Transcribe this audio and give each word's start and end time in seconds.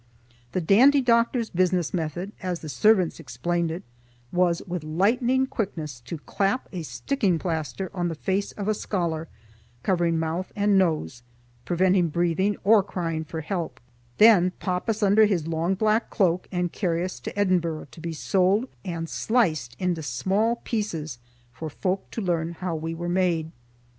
The 0.53 0.61
Dandy 0.61 0.99
Doctor's 0.99 1.51
business 1.51 1.93
method, 1.93 2.31
as 2.41 2.61
the 2.61 2.69
servants 2.69 3.19
explained 3.19 3.69
it, 3.69 3.83
was 4.33 4.63
with 4.65 4.83
lightning 4.83 5.45
quickness 5.45 5.99
to 6.05 6.17
clap 6.17 6.67
a 6.71 6.81
sticking 6.81 7.37
plaster 7.37 7.91
on 7.93 8.07
the 8.07 8.15
face 8.15 8.51
of 8.53 8.67
a 8.67 8.73
scholar, 8.73 9.27
covering 9.83 10.17
mouth 10.17 10.51
and 10.55 10.75
nose, 10.75 11.21
preventing 11.65 12.07
breathing 12.09 12.57
or 12.63 12.81
crying 12.81 13.23
for 13.25 13.41
help, 13.41 13.79
then 14.17 14.53
pop 14.57 14.89
us 14.89 15.03
under 15.03 15.27
his 15.27 15.45
long 15.47 15.75
black 15.75 16.09
cloak 16.09 16.47
and 16.51 16.71
carry 16.73 17.03
us 17.03 17.19
to 17.19 17.37
Edinburgh 17.39 17.85
to 17.91 18.01
be 18.01 18.11
sold 18.11 18.67
and 18.83 19.07
sliced 19.07 19.75
into 19.77 20.01
small 20.01 20.55
pieces 20.63 21.19
for 21.53 21.69
folk 21.69 22.09
to 22.09 22.21
learn 22.23 22.53
how 22.53 22.75
we 22.75 22.95
were 22.95 23.07
made. 23.07 23.51